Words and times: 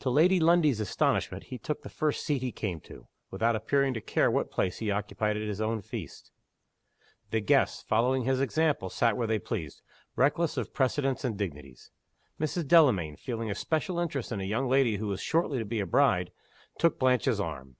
To 0.00 0.10
Lady 0.10 0.40
Lundie's 0.40 0.80
astonishment 0.80 1.44
he 1.44 1.56
took 1.56 1.82
the 1.82 1.88
first 1.88 2.26
seat 2.26 2.42
he 2.42 2.50
came 2.50 2.80
to, 2.80 3.06
without 3.30 3.54
appearing 3.54 3.94
to 3.94 4.00
care 4.00 4.28
what 4.28 4.50
place 4.50 4.78
he 4.78 4.90
occupied 4.90 5.36
at 5.36 5.46
his 5.46 5.60
own 5.60 5.80
feast. 5.80 6.32
The 7.30 7.38
guests, 7.38 7.80
following 7.80 8.24
his 8.24 8.40
example, 8.40 8.90
sat 8.90 9.16
where 9.16 9.28
they 9.28 9.38
pleased, 9.38 9.80
reckless 10.16 10.56
of 10.56 10.74
precedents 10.74 11.22
and 11.24 11.36
dignities. 11.38 11.92
Mrs. 12.40 12.66
Delamayn, 12.66 13.14
feeling 13.14 13.48
a 13.48 13.54
special 13.54 14.00
interest 14.00 14.32
in 14.32 14.40
a 14.40 14.42
young 14.42 14.68
lady 14.68 14.96
who 14.96 15.06
was 15.06 15.20
shortly 15.22 15.58
to 15.60 15.64
be 15.64 15.78
a 15.78 15.86
bride, 15.86 16.32
took 16.76 16.98
Blanche's 16.98 17.38
arm. 17.38 17.76